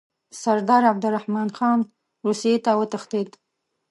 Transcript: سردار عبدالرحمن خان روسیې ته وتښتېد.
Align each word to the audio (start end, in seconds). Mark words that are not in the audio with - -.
سردار 0.41 0.83
عبدالرحمن 0.91 1.49
خان 1.57 1.79
روسیې 2.25 2.55
ته 2.65 2.71
وتښتېد. 2.79 3.29